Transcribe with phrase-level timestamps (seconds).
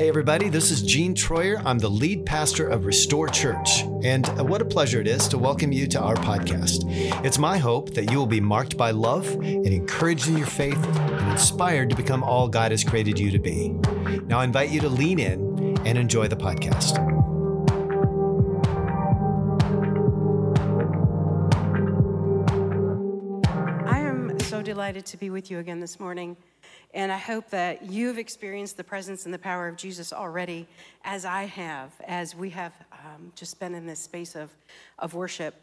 [0.00, 1.60] Hey, everybody, this is Gene Troyer.
[1.62, 3.82] I'm the lead pastor of Restor Church.
[4.02, 6.84] And uh, what a pleasure it is to welcome you to our podcast.
[7.22, 10.82] It's my hope that you will be marked by love and encouraged in your faith
[10.86, 13.76] and inspired to become all God has created you to be.
[14.24, 16.96] Now, I invite you to lean in and enjoy the podcast.
[23.86, 26.38] I am so delighted to be with you again this morning.
[26.92, 30.66] And I hope that you've experienced the presence and the power of Jesus already,
[31.04, 34.50] as I have, as we have um, just been in this space of,
[34.98, 35.54] of worship.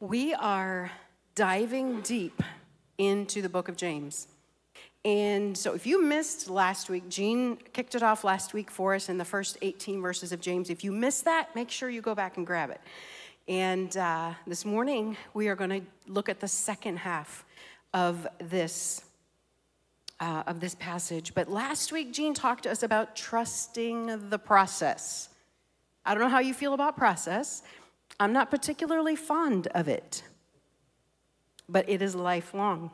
[0.00, 0.90] We are
[1.34, 2.42] diving deep
[2.96, 4.28] into the book of James.
[5.04, 9.08] And so, if you missed last week, Gene kicked it off last week for us
[9.08, 10.70] in the first 18 verses of James.
[10.70, 12.80] If you missed that, make sure you go back and grab it.
[13.48, 17.44] And uh, this morning, we are going to look at the second half
[17.92, 19.02] of this
[20.22, 21.34] uh, of this passage.
[21.34, 25.28] But last week, Gene talked to us about trusting the process.
[26.06, 27.62] I don't know how you feel about process.
[28.20, 30.22] I'm not particularly fond of it,
[31.68, 32.92] but it is lifelong.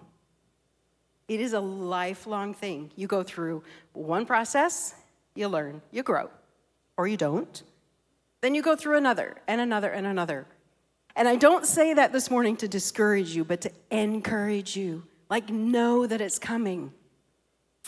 [1.28, 2.92] It is a lifelong thing.
[2.97, 4.94] You go through one process,
[5.34, 6.31] you learn, you grow,
[6.97, 7.62] or you don't.
[8.41, 10.47] Then you go through another and another and another.
[11.14, 15.03] And I don't say that this morning to discourage you, but to encourage you.
[15.28, 16.94] Like, know that it's coming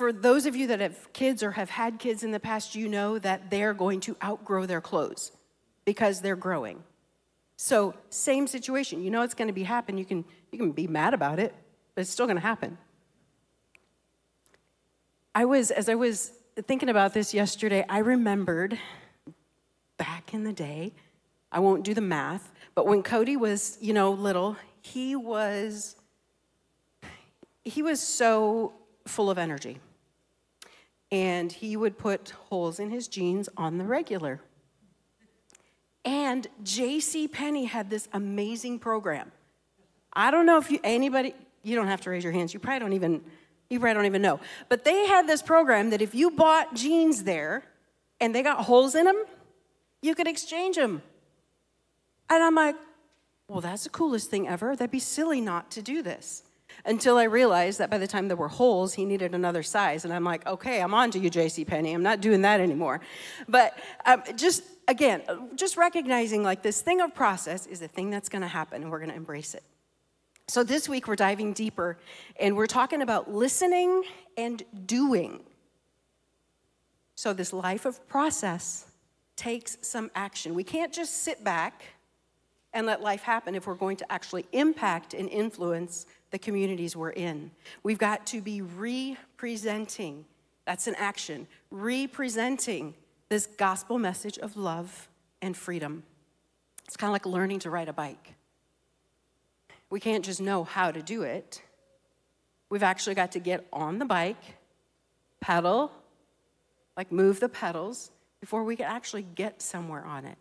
[0.00, 2.88] for those of you that have kids or have had kids in the past, you
[2.88, 5.30] know that they're going to outgrow their clothes
[5.84, 6.82] because they're growing.
[7.58, 9.02] So, same situation.
[9.02, 9.98] You know it's going to be happen.
[9.98, 11.54] You can you can be mad about it,
[11.94, 12.78] but it's still going to happen.
[15.34, 18.78] I was as I was thinking about this yesterday, I remembered
[19.98, 20.94] back in the day,
[21.52, 25.94] I won't do the math, but when Cody was, you know, little, he was
[27.64, 28.72] he was so
[29.06, 29.78] full of energy
[31.12, 34.40] and he would put holes in his jeans on the regular.
[36.04, 37.28] And J.C.
[37.28, 39.32] Penney had this amazing program.
[40.12, 42.54] I don't know if you anybody you don't have to raise your hands.
[42.54, 43.22] You probably don't even
[43.68, 44.40] you probably don't even know.
[44.68, 47.64] But they had this program that if you bought jeans there
[48.20, 49.24] and they got holes in them,
[50.02, 51.02] you could exchange them.
[52.28, 52.76] And I'm like,
[53.46, 54.74] well, that's the coolest thing ever.
[54.74, 56.44] That'd be silly not to do this
[56.84, 60.04] until I realized that by the time there were holes, he needed another size.
[60.04, 61.64] And I'm like, okay, I'm on to you, J.C.
[61.64, 61.92] Penney.
[61.92, 63.00] I'm not doing that anymore.
[63.48, 65.22] But um, just again,
[65.54, 68.90] just recognizing like this thing of process is a thing that's going to happen, and
[68.90, 69.62] we're going to embrace it.
[70.48, 71.96] So this week we're diving deeper,
[72.38, 74.02] and we're talking about listening
[74.36, 75.44] and doing.
[77.14, 78.86] So this life of process
[79.36, 80.54] takes some action.
[80.54, 81.84] We can't just sit back
[82.72, 87.10] and let life happen if we're going to actually impact and influence the communities we're
[87.10, 87.50] in.
[87.82, 90.24] We've got to be representing,
[90.64, 92.94] that's an action, representing
[93.28, 95.08] this gospel message of love
[95.42, 96.04] and freedom.
[96.86, 98.34] It's kind of like learning to ride a bike.
[99.90, 101.62] We can't just know how to do it.
[102.68, 104.42] We've actually got to get on the bike,
[105.40, 105.90] pedal,
[106.96, 110.38] like move the pedals, before we can actually get somewhere on it.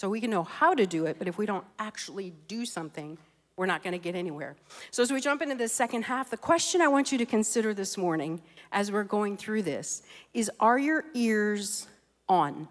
[0.00, 3.18] So we can know how to do it, but if we don't actually do something,
[3.58, 4.56] we're not going to get anywhere.
[4.90, 7.74] So, as we jump into the second half, the question I want you to consider
[7.74, 8.40] this morning
[8.72, 10.00] as we're going through this
[10.32, 11.86] is Are your ears
[12.30, 12.66] on?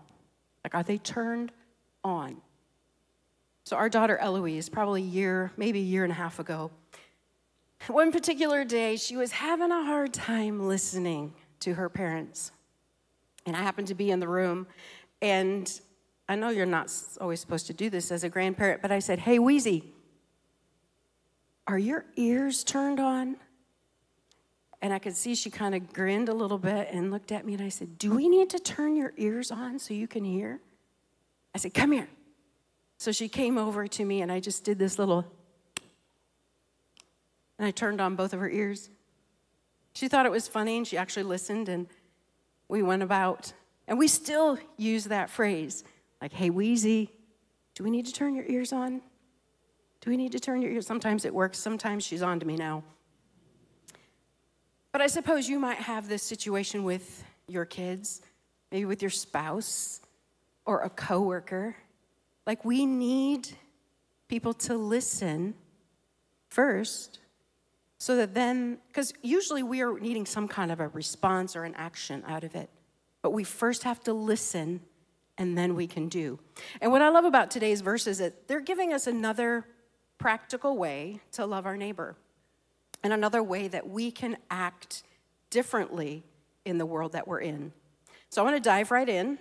[0.63, 1.51] Like, are they turned
[2.03, 2.37] on?
[3.63, 6.71] So, our daughter Eloise, probably a year, maybe a year and a half ago,
[7.85, 12.51] one particular day, she was having a hard time listening to her parents.
[13.45, 14.65] And I happened to be in the room,
[15.21, 15.79] and
[16.29, 19.17] I know you're not always supposed to do this as a grandparent, but I said,
[19.17, 19.91] Hey, Wheezy,
[21.65, 23.37] are your ears turned on?
[24.79, 27.55] And I could see she kind of grinned a little bit and looked at me,
[27.55, 30.61] and I said, Do we need to turn your ears on so you can hear?
[31.55, 32.07] I said, Come here.
[32.99, 35.25] So she came over to me, and I just did this little,
[37.57, 38.89] and I turned on both of her ears.
[39.93, 41.87] She thought it was funny, and she actually listened, and
[42.67, 43.51] we went about.
[43.87, 45.83] And we still use that phrase
[46.21, 47.11] like, Hey, Wheezy,
[47.75, 49.01] do we need to turn your ears on?
[50.01, 50.87] Do we need to turn your ears?
[50.87, 52.83] Sometimes it works, sometimes she's on to me now.
[54.91, 58.21] But I suppose you might have this situation with your kids,
[58.71, 60.01] maybe with your spouse
[60.65, 61.75] or a coworker.
[62.47, 63.49] Like we need
[64.27, 65.53] people to listen
[66.49, 67.19] first
[67.97, 71.75] so that then because usually we are needing some kind of a response or an
[71.75, 72.69] action out of it.
[73.21, 74.81] But we first have to listen
[75.39, 76.37] and then we can do.
[76.81, 79.65] And what I love about today's verse is that they're giving us another
[80.17, 82.17] practical way to love our neighbor
[83.01, 85.03] and another way that we can act
[85.49, 86.23] differently
[86.65, 87.71] in the world that we're in.
[88.29, 89.39] So I want to dive right in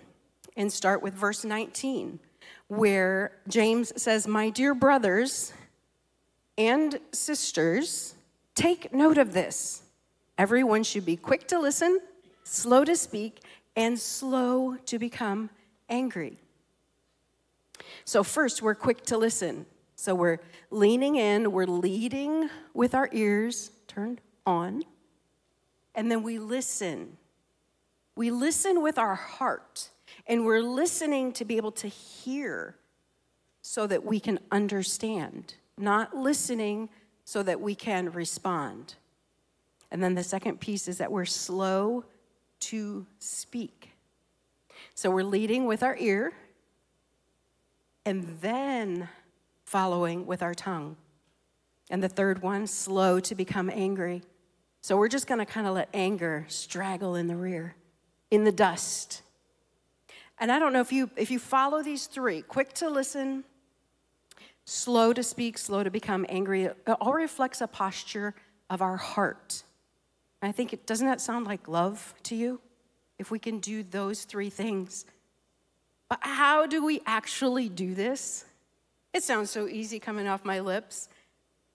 [0.55, 2.19] and start with verse 19,
[2.69, 5.53] where James says, My dear brothers
[6.57, 8.15] and sisters,
[8.55, 9.83] take note of this.
[10.37, 11.99] Everyone should be quick to listen,
[12.45, 13.41] slow to speak,
[13.75, 15.49] and slow to become
[15.89, 16.39] angry.
[18.05, 19.65] So, first, we're quick to listen.
[19.95, 20.39] So, we're
[20.71, 24.83] leaning in, we're leading with our ears turned on,
[25.95, 27.17] and then we listen.
[28.15, 29.89] We listen with our heart,
[30.27, 32.75] and we're listening to be able to hear
[33.61, 36.89] so that we can understand, not listening
[37.23, 38.95] so that we can respond.
[39.91, 42.05] And then the second piece is that we're slow
[42.61, 43.88] to speak.
[44.99, 46.33] So we're leading with our ear
[48.05, 49.07] and then
[49.63, 50.97] following with our tongue.
[51.89, 54.23] And the third one, slow to become angry.
[54.81, 57.75] So we're just going to kind of let anger straggle in the rear,
[58.29, 59.21] in the dust.
[60.37, 63.45] And I don't know if you if you follow these three, quick to listen,
[64.65, 68.35] slow to speak, slow to become angry, it all reflects a posture
[68.69, 69.63] of our heart.
[70.41, 72.59] I think it doesn't that sound like love to you?
[73.19, 75.05] If we can do those three things.
[76.09, 78.45] But how do we actually do this?
[79.13, 81.09] It sounds so easy coming off my lips.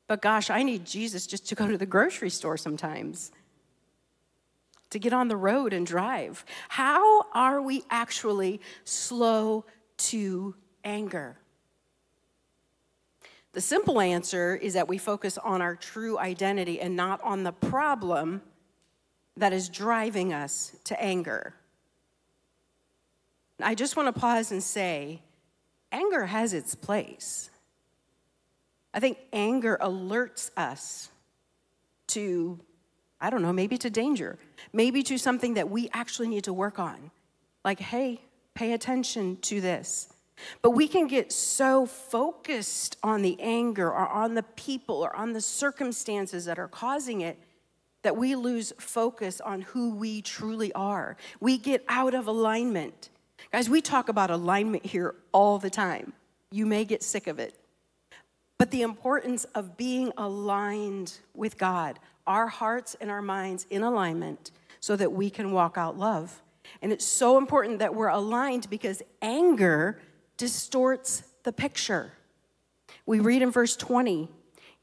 [0.06, 3.32] But gosh, I need Jesus just to go to the grocery store sometimes,
[4.91, 6.44] to get on the road and drive.
[6.69, 9.64] How are we actually slow
[9.96, 11.38] to anger?
[13.52, 17.52] The simple answer is that we focus on our true identity and not on the
[17.52, 18.43] problem
[19.37, 21.55] that is driving us to anger.
[23.61, 25.23] I just want to pause and say
[25.93, 27.51] anger has its place.
[28.93, 31.09] I think anger alerts us
[32.09, 32.61] to,
[33.21, 34.39] I don't know, maybe to danger,
[34.73, 37.11] maybe to something that we actually need to work on.
[37.65, 38.21] Like, hey,
[38.55, 40.13] pay attention to this.
[40.63, 45.33] But we can get so focused on the anger or on the people or on
[45.33, 47.39] the circumstances that are causing it
[48.05, 51.17] that we lose focus on who we truly are.
[51.41, 53.11] We get out of alignment.
[53.51, 56.12] Guys, we talk about alignment here all the time.
[56.51, 57.59] You may get sick of it.
[58.59, 64.53] But the importance of being aligned with God, our hearts and our minds in alignment,
[64.81, 66.43] so that we can walk out love.
[66.81, 70.01] And it's so important that we're aligned because anger
[70.37, 72.12] distorts the picture.
[73.06, 74.29] We read in verse 20,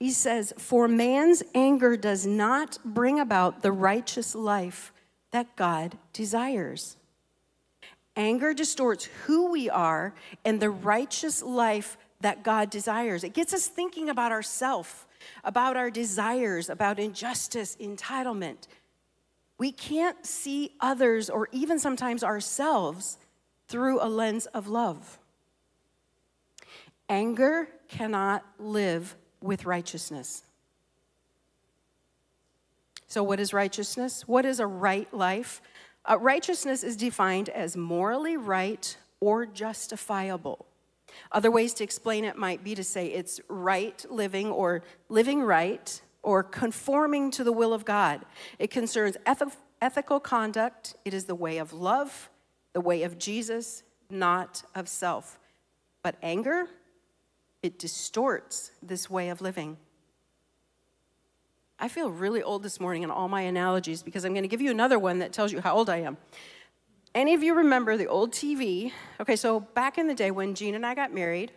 [0.01, 4.91] he says, For man's anger does not bring about the righteous life
[5.29, 6.97] that God desires.
[8.15, 13.23] Anger distorts who we are and the righteous life that God desires.
[13.23, 15.05] It gets us thinking about ourselves,
[15.43, 18.65] about our desires, about injustice, entitlement.
[19.59, 23.19] We can't see others or even sometimes ourselves
[23.67, 25.19] through a lens of love.
[27.07, 30.43] Anger cannot live with righteousness.
[33.07, 34.27] So, what is righteousness?
[34.27, 35.61] What is a right life?
[36.09, 40.65] Uh, righteousness is defined as morally right or justifiable.
[41.31, 46.01] Other ways to explain it might be to say it's right living or living right
[46.23, 48.21] or conforming to the will of God.
[48.59, 52.29] It concerns eth- ethical conduct, it is the way of love,
[52.73, 55.39] the way of Jesus, not of self.
[56.03, 56.67] But anger,
[57.63, 59.77] it distorts this way of living.
[61.79, 64.61] I feel really old this morning in all my analogies because I'm going to give
[64.61, 66.17] you another one that tells you how old I am.
[67.13, 68.91] Any of you remember the old TV?
[69.19, 71.51] Okay, so back in the day when Gene and I got married,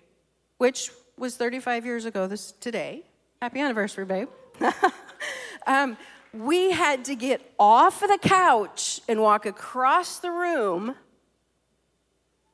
[0.58, 3.02] which was 35 years ago this today.
[3.40, 4.28] Happy anniversary, babe.
[5.66, 5.96] um,
[6.32, 10.96] we had to get off of the couch and walk across the room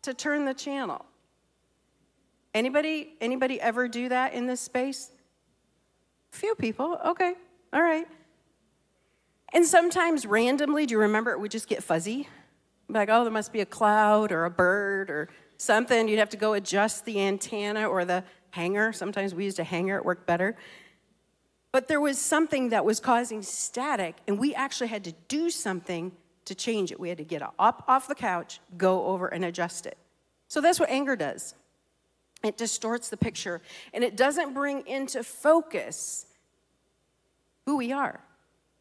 [0.02, 1.06] to turn the channel.
[2.54, 5.10] Anybody anybody ever do that in this space?
[6.30, 6.98] Few people.
[7.04, 7.34] Okay.
[7.72, 8.06] All right.
[9.52, 12.28] And sometimes randomly, do you remember it would just get fuzzy?
[12.88, 16.08] Like, oh, there must be a cloud or a bird or something.
[16.08, 18.92] You'd have to go adjust the antenna or the hanger.
[18.92, 20.56] Sometimes we used a hanger, it worked better.
[21.72, 26.10] But there was something that was causing static, and we actually had to do something
[26.46, 26.98] to change it.
[26.98, 29.96] We had to get up off the couch, go over, and adjust it.
[30.48, 31.54] So that's what anger does
[32.42, 33.60] it distorts the picture,
[33.92, 36.26] and it doesn't bring into focus
[37.66, 38.20] who we are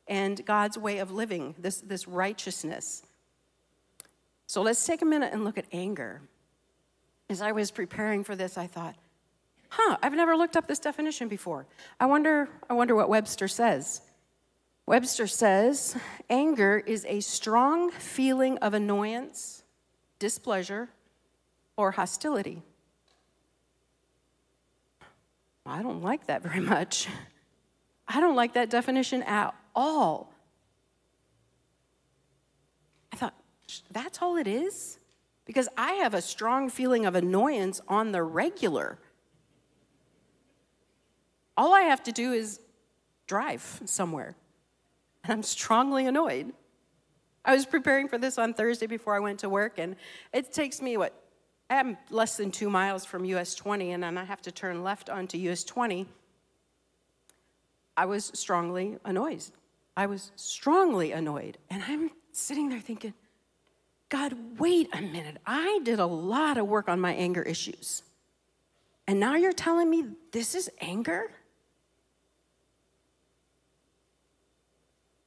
[0.07, 3.03] and God's way of living, this, this righteousness.
[4.47, 6.21] So let's take a minute and look at anger.
[7.29, 8.95] As I was preparing for this, I thought,
[9.69, 11.67] huh, I've never looked up this definition before.
[11.99, 14.01] I wonder, I wonder what Webster says.
[14.87, 15.95] Webster says
[16.31, 19.63] anger is a strong feeling of annoyance,
[20.17, 20.89] displeasure,
[21.77, 22.63] or hostility.
[25.69, 27.07] I don't like that very much.
[28.07, 30.33] I don't like that definition at all.
[33.13, 33.35] I thought,
[33.91, 34.97] that's all it is?
[35.45, 38.97] Because I have a strong feeling of annoyance on the regular.
[41.55, 42.59] All I have to do is
[43.27, 44.35] drive somewhere,
[45.23, 46.51] and I'm strongly annoyed.
[47.45, 49.95] I was preparing for this on Thursday before I went to work, and
[50.33, 51.13] it takes me, what,
[51.69, 55.09] I'm less than two miles from US 20, and then I have to turn left
[55.09, 56.07] onto US 20.
[57.95, 59.43] I was strongly annoyed.
[59.95, 61.57] I was strongly annoyed.
[61.69, 63.13] And I'm sitting there thinking,
[64.07, 65.37] God, wait a minute.
[65.45, 68.03] I did a lot of work on my anger issues.
[69.07, 71.31] And now you're telling me this is anger?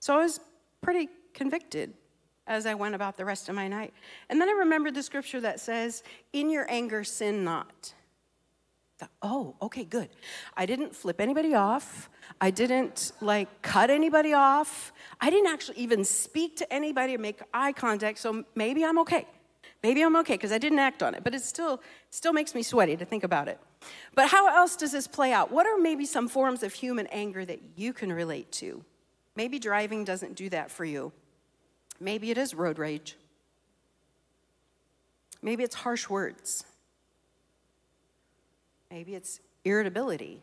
[0.00, 0.40] So I was
[0.80, 1.94] pretty convicted
[2.46, 3.92] as I went about the rest of my night.
[4.28, 7.94] And then I remembered the scripture that says, In your anger, sin not.
[9.20, 10.11] Oh, okay, good.
[10.56, 12.08] I didn't flip anybody off.
[12.40, 14.92] I didn't like cut anybody off.
[15.20, 18.18] I didn't actually even speak to anybody or make eye contact.
[18.18, 19.26] So maybe I'm okay.
[19.82, 21.25] Maybe I'm okay because I didn't act on it.
[21.25, 21.80] But it still
[22.11, 23.58] still makes me sweaty to think about it.
[24.14, 25.50] But how else does this play out?
[25.50, 28.84] What are maybe some forms of human anger that you can relate to?
[29.34, 31.12] Maybe driving doesn't do that for you.
[32.02, 33.16] Maybe it is road rage.
[35.40, 36.64] Maybe it's harsh words.
[38.90, 40.42] Maybe it's irritability.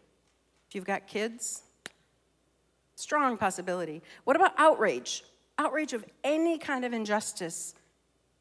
[0.70, 1.64] If you've got kids,
[2.96, 4.02] strong possibility.
[4.24, 5.26] What about outrage?
[5.58, 7.76] Outrage of any kind of injustice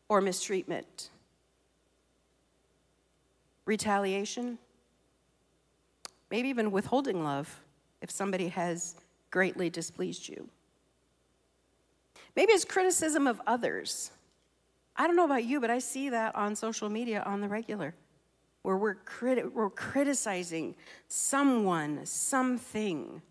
[0.09, 1.11] or mistreatment.
[3.65, 4.59] Retaliation.
[6.31, 7.65] Maybe even withholding love
[8.01, 8.95] if somebody has
[9.33, 10.49] greatly displeased you.
[12.39, 14.13] Maybe it's criticism of others.
[14.95, 17.97] I don't know about you, but I see that on social media on the regular,
[18.63, 20.77] where we're, criti- we're criticizing
[21.09, 23.23] someone, something.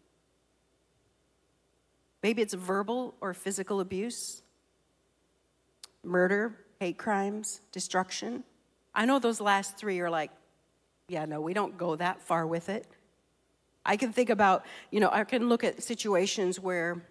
[2.22, 4.42] Maybe it's verbal or physical abuse,
[6.04, 8.44] murder, hate crimes, destruction.
[8.94, 10.32] I know those last three are like,
[11.08, 12.86] yeah, no, we don't go that far with it.
[13.86, 17.02] I can think about, you know, I can look at situations where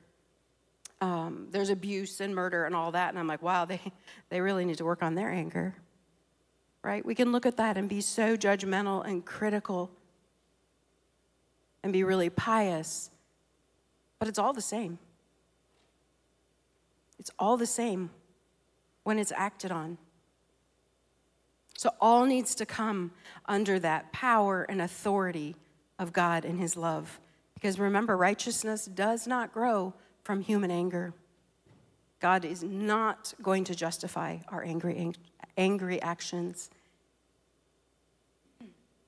[1.01, 3.11] um, there's abuse and murder and all that.
[3.11, 3.81] And I'm like, wow, they,
[4.31, 5.75] they really need to work on their anger,
[6.83, 7.05] right?
[7.05, 9.91] We can look at that and be so judgmental and critical
[11.83, 13.11] and be really pious,
[14.19, 14.99] but it's all the same.
[17.19, 18.11] It's all the same
[19.05, 19.99] when it's acted on.
[21.77, 23.13] So, all needs to come
[23.45, 25.57] under that power and authority
[25.99, 27.21] of God and His love.
[27.55, 29.93] Because remember, righteousness does not grow
[30.27, 31.15] from human anger.
[32.19, 35.13] God is not going to justify our angry,
[35.57, 36.69] angry actions.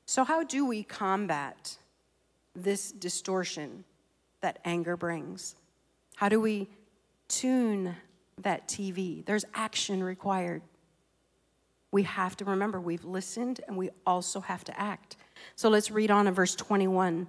[0.06, 1.76] So, how do we combat
[2.54, 3.84] this distortion
[4.42, 5.56] that anger brings?
[6.14, 6.68] How do we
[7.26, 7.96] tune
[8.42, 9.25] that TV?
[9.25, 10.62] There's action required.
[11.90, 15.16] We have to remember we've listened and we also have to act.
[15.56, 17.26] So let's read on in verse 21.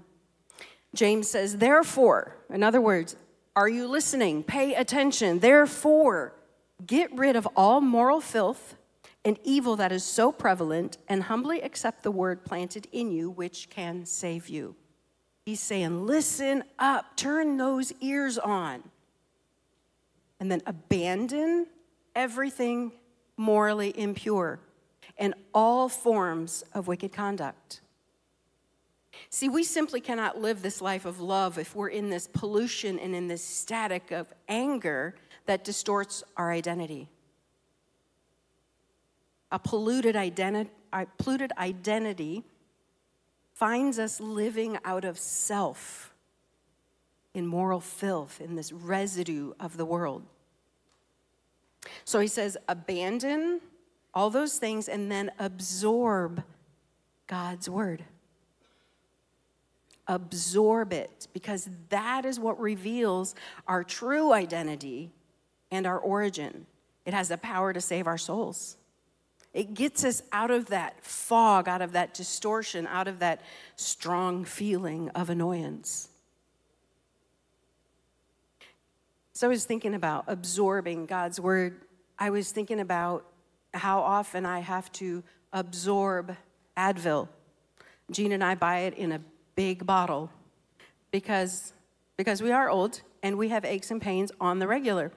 [0.94, 3.16] James says, Therefore, in other words,
[3.60, 4.42] are you listening?
[4.42, 5.40] Pay attention.
[5.40, 6.34] Therefore,
[6.86, 8.78] get rid of all moral filth
[9.26, 13.70] and evil that is so prevalent, and humbly accept the word planted in you, which
[13.70, 14.78] can save you.
[15.46, 18.82] He's saying, listen up, turn those ears on,
[20.40, 21.68] and then abandon
[22.16, 22.94] everything
[23.36, 24.62] morally impure
[25.18, 27.82] and all forms of wicked conduct.
[29.30, 33.14] See, we simply cannot live this life of love if we're in this pollution and
[33.14, 37.10] in this static of anger that distorts our identity.
[39.52, 42.44] A polluted, identi- a polluted identity
[43.54, 46.14] finds us living out of self
[47.34, 50.24] in moral filth, in this residue of the world.
[52.06, 53.62] So he says, abandon
[54.14, 56.44] all those things and then absorb
[57.28, 58.04] God's word
[60.10, 63.36] absorb it because that is what reveals
[63.68, 65.12] our true identity
[65.72, 66.66] and our origin.
[67.06, 68.76] It has the power to save our souls.
[69.54, 73.42] It gets us out of that fog, out of that distortion, out of that
[73.76, 76.10] strong feeling of annoyance.
[79.34, 81.82] So I was thinking about absorbing God's word.
[82.18, 83.26] I was thinking about
[83.74, 85.24] how often I have to
[85.54, 86.36] absorb
[86.76, 87.30] Advil.
[88.12, 89.22] Gene and I buy it in a
[89.60, 90.32] big bottle
[91.12, 91.74] because,
[92.16, 95.12] because we are old and we have aches and pains on the regular.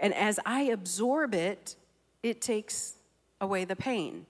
[0.00, 1.76] And as I absorb it,
[2.24, 2.94] it takes
[3.40, 4.26] away the pain.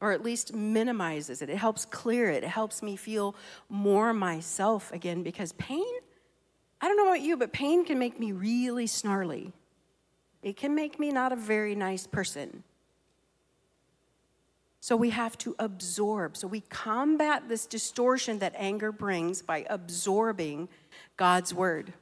[0.00, 1.50] Or at least minimizes it.
[1.50, 2.42] It helps clear it.
[2.42, 3.36] It helps me feel
[3.68, 5.92] more myself again because pain,
[6.80, 9.52] I don't know about you, but pain can make me really snarly.
[10.42, 12.62] It can make me not a very nice person.
[14.86, 16.36] So we have to absorb.
[16.36, 20.68] So we combat this distortion that anger brings by absorbing
[21.16, 21.92] God's word.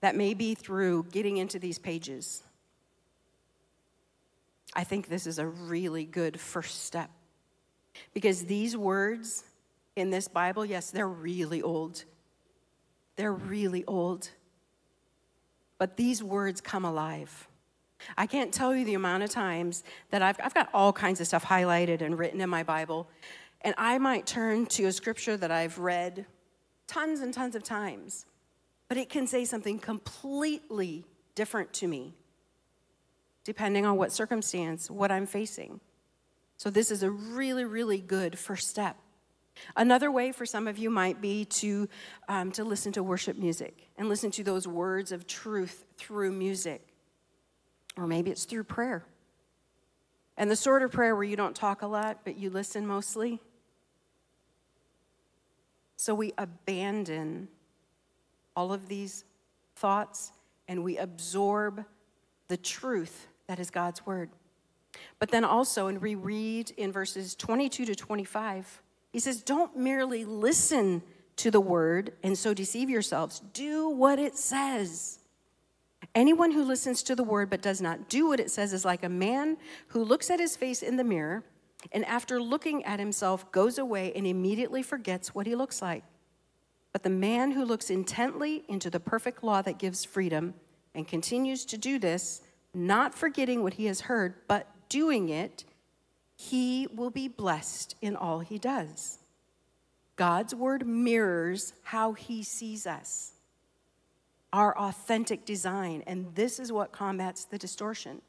[0.00, 2.42] That may be through getting into these pages.
[4.72, 7.10] I think this is a really good first step.
[8.14, 9.44] Because these words
[9.96, 12.04] in this Bible, yes, they're really old.
[13.16, 14.30] They're really old.
[15.76, 17.48] But these words come alive.
[18.16, 21.26] I can't tell you the amount of times that I've, I've got all kinds of
[21.26, 23.08] stuff highlighted and written in my Bible,
[23.62, 26.26] and I might turn to a scripture that I've read
[26.86, 28.26] tons and tons of times,
[28.88, 32.14] but it can say something completely different to me,
[33.42, 35.80] depending on what circumstance, what I'm facing.
[36.56, 38.96] So, this is a really, really good first step.
[39.76, 41.88] Another way for some of you might be to,
[42.28, 46.93] um, to listen to worship music and listen to those words of truth through music.
[47.96, 49.04] Or maybe it's through prayer.
[50.36, 53.40] And the sort of prayer where you don't talk a lot, but you listen mostly.
[55.96, 57.48] So we abandon
[58.56, 59.24] all of these
[59.76, 60.32] thoughts
[60.66, 61.84] and we absorb
[62.48, 64.30] the truth that is God's word.
[65.18, 68.82] But then also, and we read in verses 22 to 25,
[69.12, 71.02] he says, Don't merely listen
[71.36, 73.40] to the word and so deceive yourselves.
[73.52, 75.18] Do what it says.
[76.14, 79.04] Anyone who listens to the word but does not do what it says is like
[79.04, 79.56] a man
[79.88, 81.44] who looks at his face in the mirror
[81.92, 86.04] and after looking at himself goes away and immediately forgets what he looks like.
[86.92, 90.54] But the man who looks intently into the perfect law that gives freedom
[90.94, 92.40] and continues to do this,
[92.72, 95.64] not forgetting what he has heard, but doing it,
[96.36, 99.18] he will be blessed in all he does.
[100.16, 103.33] God's word mirrors how he sees us
[104.54, 106.04] our authentic design.
[106.06, 108.22] And this is what combats the distortion.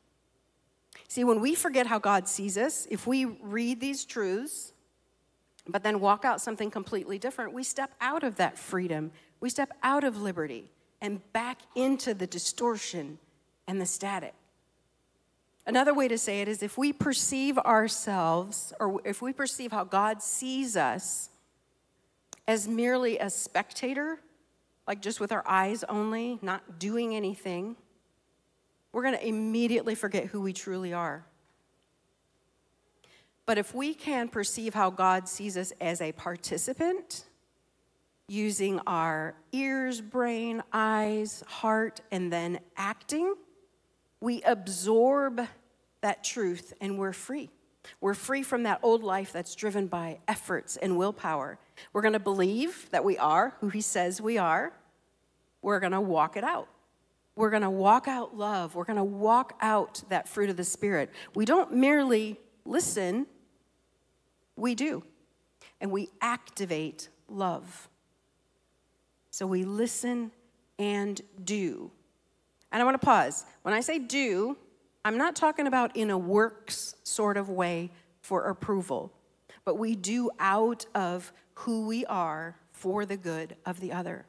[1.07, 4.73] See, when we forget how God sees us, if we read these truths,
[5.67, 9.11] but then walk out something completely different, we step out of that freedom.
[9.39, 13.19] We step out of liberty and back into the distortion
[13.67, 14.33] and the static.
[15.67, 19.83] Another way to say it is if we perceive ourselves, or if we perceive how
[19.83, 21.29] God sees us
[22.47, 24.19] as merely a spectator
[24.87, 27.75] like just with our eyes only, not doing anything,
[28.91, 31.25] we're going to immediately forget who we truly are.
[33.45, 37.25] But if we can perceive how God sees us as a participant,
[38.27, 43.35] using our ears, brain, eyes, heart, and then acting,
[44.19, 45.47] we absorb
[46.01, 47.49] that truth and we're free.
[48.01, 51.57] We're free from that old life that's driven by efforts and willpower.
[51.93, 54.73] We're going to believe that we are who He says we are.
[55.61, 56.67] We're going to walk it out.
[57.35, 58.75] We're going to walk out love.
[58.75, 61.11] We're going to walk out that fruit of the Spirit.
[61.33, 63.27] We don't merely listen,
[64.55, 65.03] we do.
[65.81, 67.89] And we activate love.
[69.31, 70.31] So we listen
[70.79, 71.91] and do.
[72.71, 73.45] And I want to pause.
[73.63, 74.57] When I say do,
[75.05, 77.91] I'm not talking about in a works sort of way
[78.21, 79.13] for approval,
[79.63, 84.25] but we do out of who we are for the good of the other.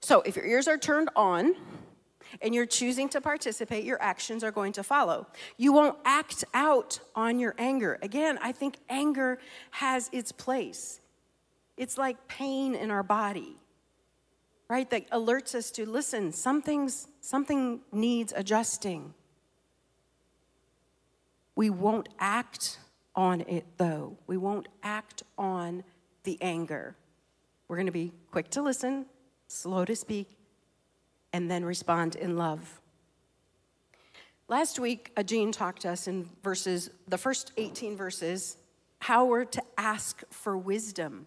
[0.00, 1.56] So if your ears are turned on,
[2.42, 5.26] and you're choosing to participate, your actions are going to follow.
[5.56, 7.98] You won't act out on your anger.
[8.02, 9.38] Again, I think anger
[9.70, 11.00] has its place.
[11.76, 13.56] It's like pain in our body,
[14.68, 14.88] right?
[14.90, 19.12] That alerts us to listen, something's, something needs adjusting.
[21.56, 22.78] We won't act
[23.14, 24.16] on it though.
[24.26, 25.84] We won't act on
[26.22, 26.96] the anger.
[27.66, 29.04] We're going to be quick to listen,
[29.46, 30.38] slow to speak,
[31.34, 32.80] and then respond in love.
[34.48, 38.56] Last week, Gene talked to us in verses, the first 18 verses,
[39.00, 41.26] how we're to ask for wisdom.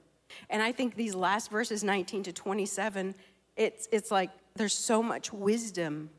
[0.49, 3.13] And I think these last verses, 19 to 27,
[3.55, 6.09] it's, it's like there's so much wisdom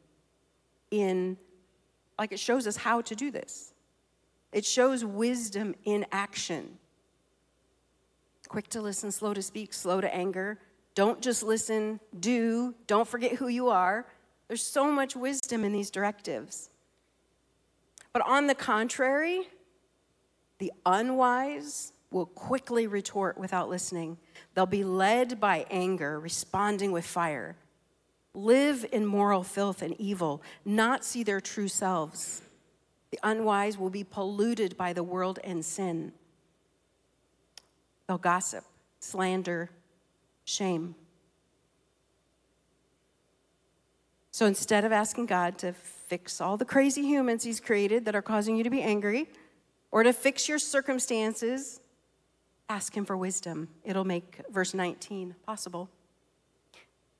[0.91, 1.37] in,
[2.19, 3.73] like it shows us how to do this.
[4.53, 6.79] It shows wisdom in action.
[8.49, 10.59] Quick to listen, slow to speak, slow to anger.
[10.95, 12.75] Don't just listen, do.
[12.87, 14.07] Don't forget who you are.
[14.49, 16.69] There's so much wisdom in these directives.
[18.13, 19.49] But on the contrary,
[20.63, 24.17] The unwise will quickly retort without listening.
[24.55, 27.57] They'll be led by anger, responding with fire.
[28.35, 32.43] Live in moral filth and evil, not see their true selves.
[33.11, 36.13] The unwise will be polluted by the world and sin.
[38.07, 38.65] They'll gossip,
[39.01, 39.71] slander,
[40.45, 40.95] shame.
[44.31, 48.23] So instead of asking God to fix all the crazy humans He's created that are
[48.23, 49.29] causing you to be angry,
[49.91, 51.81] or to fix your circumstances,
[52.71, 53.69] ask Him for wisdom.
[53.85, 55.91] It'll make verse 19 possible.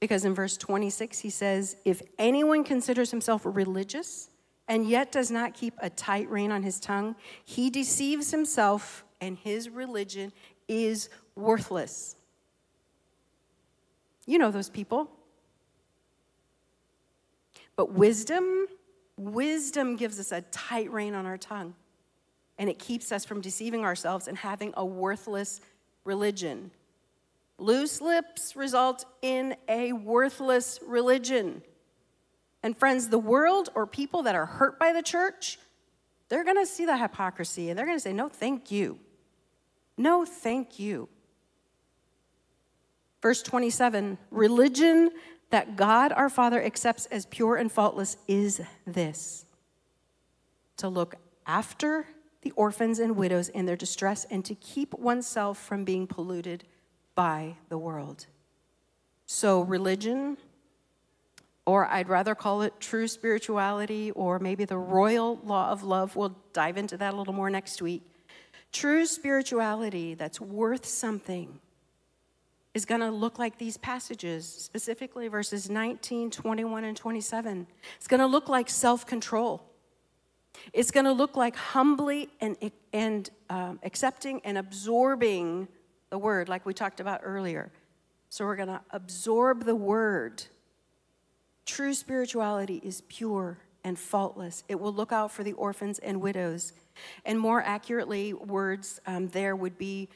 [0.03, 4.31] Because in verse 26, He says, If anyone considers himself religious
[4.67, 9.39] and yet does not keep a tight rein on his tongue, he deceives himself and
[9.39, 10.33] his religion
[10.67, 12.17] is worthless.
[14.27, 15.09] You know those people.
[17.77, 18.67] But wisdom,
[19.17, 21.77] wisdom gives us a tight rein on our tongue.
[22.59, 25.61] And it keeps us from deceiving ourselves and having a worthless
[26.05, 26.73] religion.
[27.63, 31.63] Loose lips result in a worthless religion.
[32.65, 35.61] And friends, the world or people that are hurt by the church,
[36.29, 38.99] they're going to see the hypocrisy and they're going to say, No, thank you.
[39.97, 41.09] No, thank you.
[43.21, 45.13] Verse 27 religion
[45.51, 49.47] that God our Father accepts as pure and faultless is this
[50.79, 51.15] to look
[51.47, 52.07] after
[52.41, 56.65] the orphans and widows in their distress and to keep oneself from being polluted
[57.15, 58.27] by the world.
[59.27, 60.37] So, religion,
[61.65, 66.17] or I'd rather call it true spirituality, or maybe the royal law of love.
[66.17, 68.03] We'll dive into that a little more next week.
[68.73, 71.61] True spirituality that's worth something
[72.75, 77.67] is going to look like these passages, specifically verses 19, 21, and 27.
[77.97, 79.63] It's going to look like self control.
[80.73, 82.57] It's going to look like humbly and,
[82.93, 85.69] and um, accepting and absorbing
[86.13, 87.73] the word, like we talked about earlier.
[88.29, 90.45] So we're going to absorb the word.
[91.65, 94.63] True spirituality is pure and faultless.
[94.69, 96.75] It will look out for the orphans and widows.
[97.25, 100.11] And more accurately, words um, there would be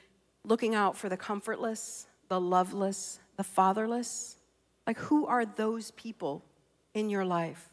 [0.44, 4.36] looking out for the comfortless, the loveless, the fatherless?
[4.86, 6.44] Like, who are those people
[6.92, 7.70] in your life?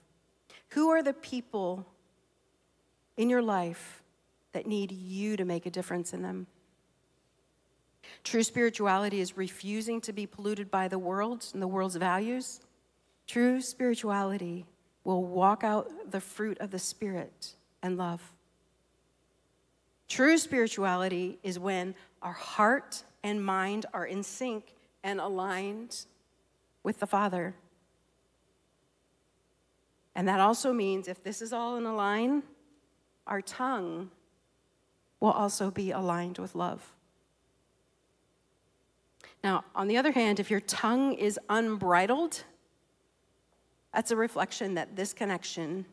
[0.69, 1.85] Who are the people
[3.17, 4.01] in your life
[4.53, 6.47] that need you to make a difference in them?
[8.23, 12.61] True spirituality is refusing to be polluted by the world and the world's values.
[13.27, 14.65] True spirituality
[15.03, 18.33] will walk out the fruit of the Spirit and love.
[20.07, 26.05] True spirituality is when our heart and mind are in sync and aligned
[26.83, 27.55] with the Father.
[30.15, 32.43] And that also means if this is all in a line,
[33.25, 34.11] our tongue
[35.19, 36.93] will also be aligned with love.
[39.43, 42.43] Now, on the other hand, if your tongue is unbridled,
[43.93, 45.85] that's a reflection that this connection,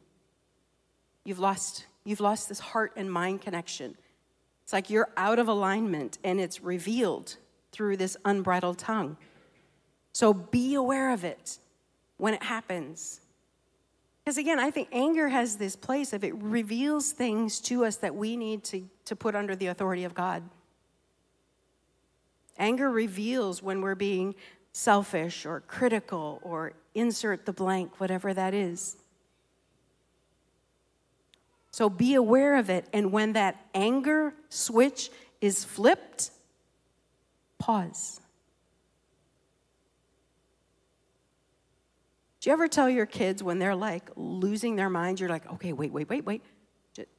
[1.25, 3.97] you've lost, you've lost this heart and mind connection.
[4.63, 7.37] It's like you're out of alignment and it's revealed
[7.73, 9.17] through this unbridled tongue.
[10.13, 11.59] So be aware of it
[12.19, 13.21] when it happens.
[14.25, 18.15] Because again, I think anger has this place of it reveals things to us that
[18.15, 20.43] we need to, to put under the authority of God.
[22.61, 24.37] Anger reveals when we're being
[24.73, 28.97] selfish or critical or insert the blank, whatever that is.
[31.73, 32.87] So be aware of it.
[32.93, 36.31] And when that anger switch is flipped,
[37.59, 38.21] pause.
[42.41, 45.73] Do you ever tell your kids when they're like losing their mind, you're like, okay,
[45.73, 46.43] wait, wait, wait, wait.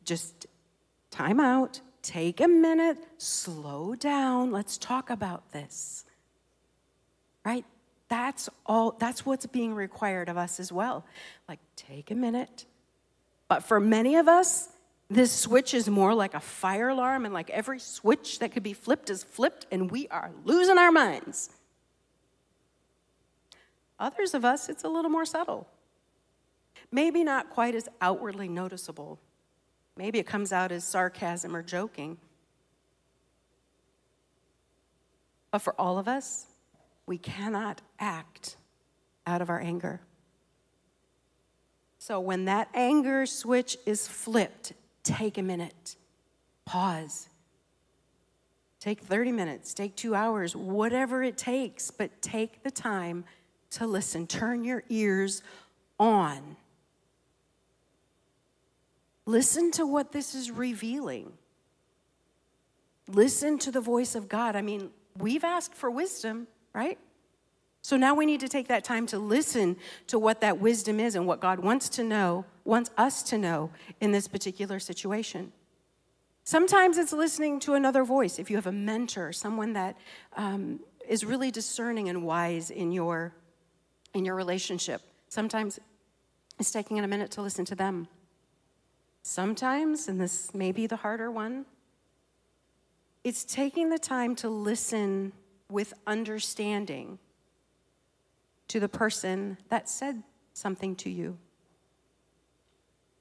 [0.04, 0.48] Just
[1.10, 6.06] time out, take a minute, slow down, let's talk about this.
[7.46, 7.66] Right?
[8.10, 11.06] That's all, that's what's being required of us as well.
[11.48, 12.66] Like, take a minute,
[13.48, 14.70] but for many of us,
[15.10, 18.74] this switch is more like a fire alarm, and like every switch that could be
[18.74, 21.50] flipped is flipped, and we are losing our minds.
[24.00, 25.68] Others of us, it's a little more subtle.
[26.92, 29.20] Maybe not quite as outwardly noticeable.
[30.02, 32.18] Maybe it comes out as sarcasm or joking.
[35.52, 36.48] But for all of us,
[37.06, 38.56] we cannot act
[39.28, 40.02] out of our anger.
[42.00, 45.96] So when that anger switch is flipped, take a minute,
[46.66, 47.30] pause.
[48.80, 53.24] Take 30 minutes, take two hours, whatever it takes, but take the time
[53.70, 54.26] to listen.
[54.26, 55.44] Turn your ears
[56.00, 56.58] on.
[59.26, 61.34] Listen to what this is revealing.
[63.08, 64.56] Listen to the voice of God.
[64.56, 66.98] I mean, we've asked for wisdom, right?
[67.84, 69.76] So now we need to take that time to listen
[70.08, 73.72] to what that wisdom is and what God wants to know, wants us to know
[74.00, 75.52] in this particular situation.
[76.44, 78.40] Sometimes it's listening to another voice.
[78.40, 79.98] If you have a mentor, someone that
[80.36, 83.34] um, is really discerning and wise in your
[84.14, 85.80] in your relationship, sometimes
[86.60, 88.08] it's taking a minute to listen to them.
[89.24, 91.66] Sometimes, and this may be the harder one,
[93.24, 95.32] it's taking the time to listen
[95.70, 97.20] with understanding
[98.68, 101.38] to the person that said something to you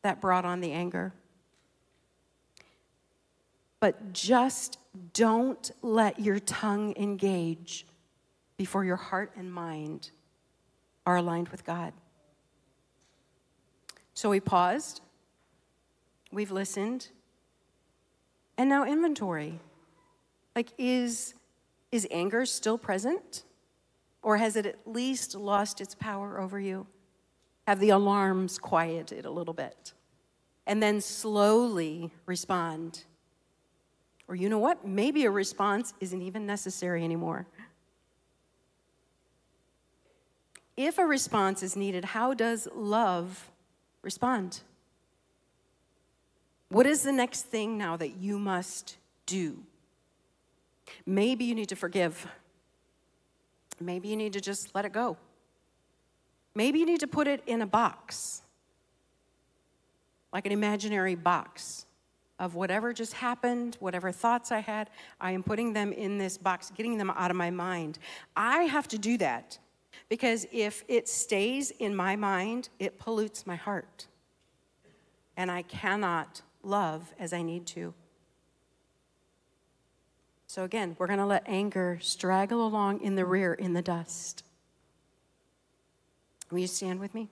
[0.03, 1.13] that brought on the anger.
[3.79, 4.79] But just
[5.13, 7.87] don't let your tongue engage
[8.57, 10.11] before your heart and mind
[11.07, 11.93] are aligned with God.
[14.15, 15.01] So we paused,
[16.31, 17.09] we've listened,
[18.57, 19.61] and now inventory.
[20.55, 21.35] Like, is,
[21.93, 23.45] is anger still present?
[24.23, 26.87] Or has it at least lost its power over you?
[27.67, 29.93] Have the alarms quieted a little bit?
[30.67, 33.05] And then slowly respond.
[34.29, 34.87] Or you know what?
[34.87, 37.47] Maybe a response isn't even necessary anymore.
[40.77, 43.51] If a response is needed, how does love
[44.03, 44.61] respond?
[46.71, 49.59] What is the next thing now that you must do?
[51.05, 52.27] Maybe you need to forgive.
[53.81, 55.17] Maybe you need to just let it go.
[56.55, 58.43] Maybe you need to put it in a box,
[60.33, 61.87] like an imaginary box
[62.39, 66.71] of whatever just happened, whatever thoughts I had, I am putting them in this box,
[66.75, 67.99] getting them out of my mind.
[68.37, 69.59] I have to do that
[70.09, 74.07] because if it stays in my mind, it pollutes my heart.
[75.37, 77.95] And I cannot love as I need to.
[80.47, 84.43] So, again, we're going to let anger straggle along in the rear in the dust.
[86.51, 87.29] Will you stand with me?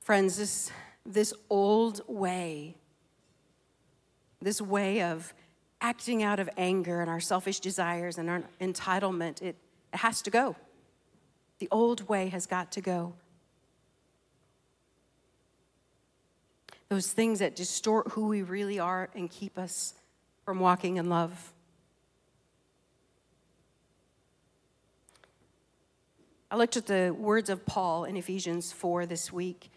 [0.00, 0.70] Friends, this,
[1.04, 2.76] this old way,
[4.40, 5.34] this way of
[5.80, 9.56] acting out of anger and our selfish desires and our entitlement, it,
[9.92, 10.56] it has to go.
[11.58, 13.14] The old way has got to go.
[16.88, 19.94] those things that distort who we really are and keep us
[20.44, 21.52] from walking in love.
[26.50, 29.70] I looked at the words of Paul in Ephesians 4 this week,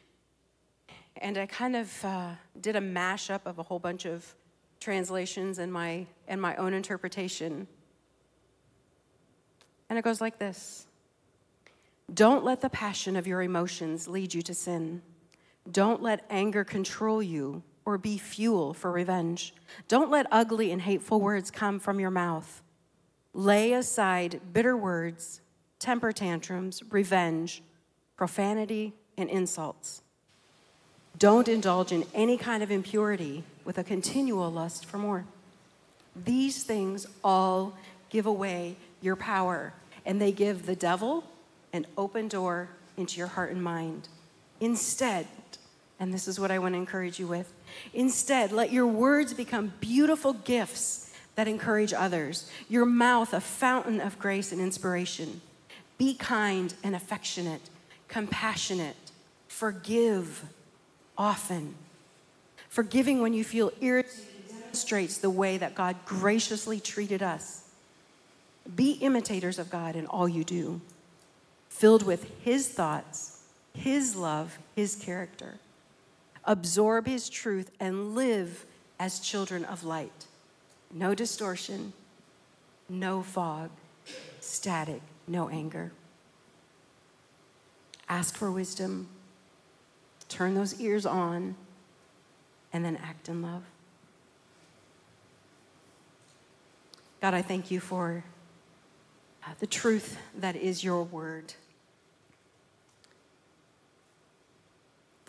[1.18, 2.30] and I kind of uh,
[2.62, 4.36] did a mashup of a whole bunch of
[4.80, 7.68] translations and my, and my own interpretation.
[9.89, 10.86] And it goes like this
[12.13, 15.02] Don't let the passion of your emotions lead you to sin.
[15.69, 19.54] Don't let anger control you or be fuel for revenge.
[19.88, 22.62] Don't let ugly and hateful words come from your mouth.
[23.34, 25.41] Lay aside bitter words,
[25.78, 27.63] temper tantrums, revenge,
[28.15, 30.02] profanity, and insults.
[31.17, 35.26] Don't indulge in any kind of impurity with a continual lust for more.
[36.15, 37.78] These things all
[38.10, 39.74] give away your power,
[40.06, 41.24] and they give the devil
[41.74, 44.08] an open door into your heart and mind.
[44.60, 45.28] Instead,
[46.00, 47.52] and this is what I want to encourage you with.
[47.94, 54.20] Instead, let your words become beautiful gifts that encourage others, your mouth a fountain of
[54.20, 55.42] grace and inspiration.
[55.98, 57.62] Be kind and affectionate,
[58.08, 58.96] compassionate,
[59.48, 60.44] forgive
[61.18, 61.76] often.
[62.70, 67.64] Forgiving when you feel irritated demonstrates the way that God graciously treated us.
[68.76, 70.80] Be imitators of God in all you do,
[71.70, 75.60] filled with His thoughts, His love, His character
[76.50, 78.66] absorb His truth, and live
[79.00, 80.26] as children of light.
[80.92, 81.94] No distortion,
[82.90, 83.70] no fog,
[84.40, 85.92] static, no anger.
[88.10, 89.08] Ask for wisdom,
[90.28, 91.56] turn those ears on,
[92.74, 93.64] and then act in love.
[97.22, 98.24] God, I thank you for
[99.60, 101.54] the truth that is your word.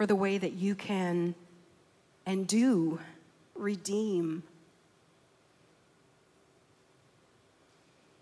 [0.00, 1.34] for the way that you can
[2.24, 2.98] and do
[3.54, 4.42] redeem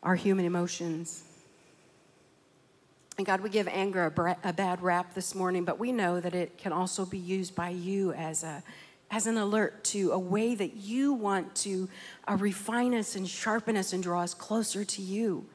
[0.02, 1.22] our human emotions.
[3.16, 6.18] And God, we give anger a, bra- a, bad rap this morning, but we know
[6.18, 8.64] that it can also be used by you as, a,
[9.12, 11.88] as an alert to a way that you want to
[12.26, 15.46] uh, refine us and sharpen us and draw us closer to you.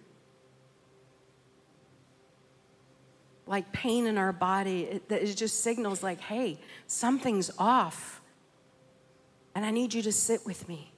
[3.45, 8.21] Like pain in our body, it, that it just signals like, hey, something's off.
[9.55, 10.91] And I need you to sit with me.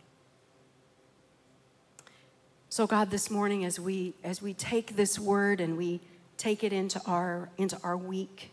[2.70, 6.02] So God, this morning as we as we take this word and we
[6.38, 8.52] take it into our into our week,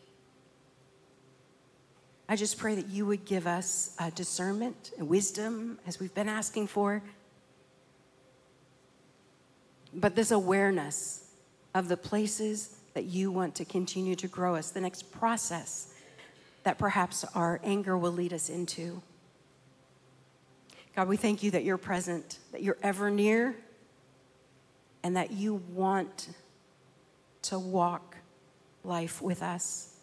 [2.28, 6.28] I just pray that you would give us uh, discernment and wisdom as we've been
[6.28, 7.02] asking for.
[9.92, 11.24] But this awareness
[11.74, 15.94] of the places that you want to continue to grow us, the next process
[16.64, 19.02] that perhaps our anger will lead us into.
[20.94, 23.56] God, we thank you that you're present, that you're ever near,
[25.02, 26.28] and that you want
[27.42, 28.16] to walk
[28.84, 29.96] life with us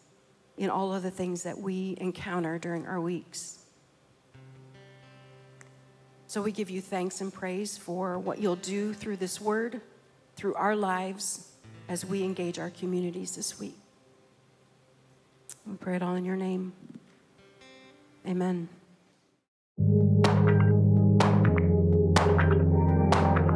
[0.57, 3.59] in all of the things that we encounter during our weeks.
[6.27, 9.81] So we give you thanks and praise for what you'll do through this word,
[10.35, 11.47] through our lives,
[11.89, 13.75] as we engage our communities this week.
[15.65, 16.71] We pray it all in your name.
[18.25, 18.69] Amen.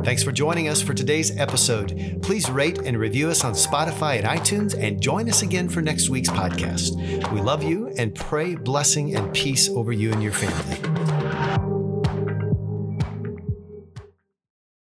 [0.03, 2.19] Thanks for joining us for today's episode.
[2.21, 6.09] Please rate and review us on Spotify and iTunes and join us again for next
[6.09, 7.31] week's podcast.
[7.31, 10.92] We love you and pray blessing and peace over you and your family.